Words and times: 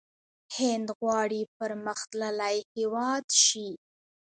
هند 0.57 0.87
غواړي 0.99 1.41
پرمختللی 1.57 2.57
هیواد 2.75 3.25
شي. 3.43 3.69